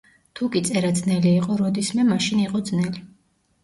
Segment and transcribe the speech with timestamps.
[0.39, 3.09] თუკი წერა ძნელი იყო როდისმე, მაშინ იყო ძნელი.